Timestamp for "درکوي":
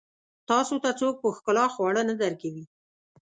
2.21-2.65